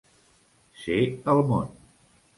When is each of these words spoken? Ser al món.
Ser 0.85 0.97
al 1.35 1.45
món. 1.53 1.71